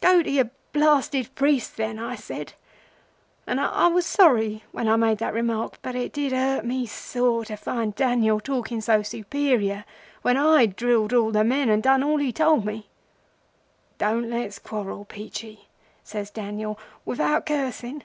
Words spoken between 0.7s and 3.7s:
blasted priests, then!' I said, and